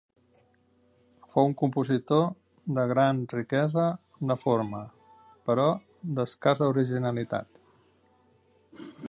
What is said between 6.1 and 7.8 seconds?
d'escassa originalitat.